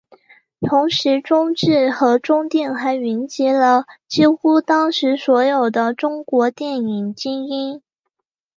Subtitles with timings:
[0.61, 7.83] 同时中制和中电还云集了几乎当时所有的中国电影精英。